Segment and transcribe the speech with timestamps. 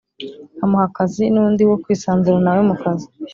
[0.63, 3.07] Amuha akazi n undi wo kwisanzurana nawe mu kazi